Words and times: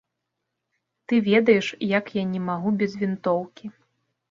Ты 1.07 1.13
ведаеш, 1.27 1.67
як 1.99 2.05
я 2.21 2.25
не 2.33 2.41
магу 2.49 2.69
без 2.83 2.99
вінтоўкі. 3.05 3.75